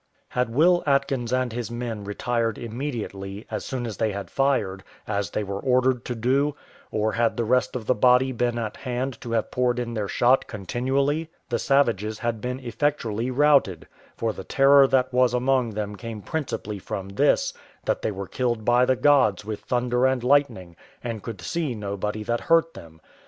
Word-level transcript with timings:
Had 0.29 0.49
Will 0.49 0.81
Atkins 0.87 1.31
and 1.31 1.53
his 1.53 1.69
men 1.69 2.03
retired 2.03 2.57
immediately, 2.57 3.45
as 3.51 3.63
soon 3.63 3.85
as 3.85 3.97
they 3.97 4.11
had 4.13 4.31
fired, 4.31 4.83
as 5.07 5.29
they 5.29 5.43
were 5.43 5.59
ordered 5.59 6.03
to 6.05 6.15
do, 6.15 6.55
or 6.89 7.11
had 7.11 7.37
the 7.37 7.45
rest 7.45 7.75
of 7.75 7.85
the 7.85 7.93
body 7.93 8.31
been 8.31 8.57
at 8.57 8.77
hand 8.77 9.21
to 9.21 9.33
have 9.33 9.51
poured 9.51 9.77
in 9.77 9.93
their 9.93 10.07
shot 10.07 10.47
continually, 10.47 11.29
the 11.49 11.59
savages 11.59 12.17
had 12.17 12.41
been 12.41 12.59
effectually 12.61 13.29
routed; 13.29 13.87
for 14.17 14.33
the 14.33 14.43
terror 14.43 14.87
that 14.87 15.13
was 15.13 15.35
among 15.35 15.69
them 15.69 15.95
came 15.95 16.23
principally 16.23 16.79
from 16.79 17.09
this, 17.09 17.53
that 17.85 18.01
they 18.01 18.09
were 18.11 18.25
killed 18.27 18.65
by 18.65 18.85
the 18.85 18.95
gods 18.95 19.45
with 19.45 19.59
thunder 19.59 20.07
and 20.07 20.23
lightning, 20.23 20.75
and 21.03 21.21
could 21.21 21.41
see 21.41 21.75
nobody 21.75 22.23
that 22.23 22.41
hurt 22.41 22.73
them. 22.73 22.99